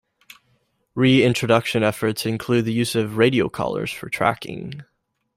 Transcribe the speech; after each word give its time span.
Reintroduction 0.95 1.83
efforts 1.83 2.25
include 2.25 2.65
the 2.65 2.73
use 2.73 2.95
of 2.95 3.17
radio 3.17 3.49
collars 3.49 3.91
for 3.91 4.09
tracking. 4.09 4.81